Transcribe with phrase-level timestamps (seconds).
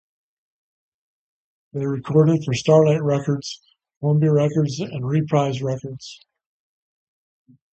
[1.73, 3.61] They recorded for Starlite Records,
[3.99, 6.25] Columbia Records and Reprise Records.